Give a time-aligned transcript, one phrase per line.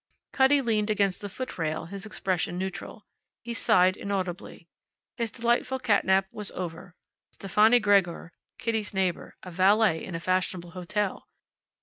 [0.31, 3.05] Cutty leaned against the footrail, his expression neutral.
[3.43, 4.67] He sighed inaudibly.
[5.15, 6.95] His delightful catnap was over.
[7.33, 11.27] Stefani Gregor, Kitty's neighbour, a valet in a fashionable hotel!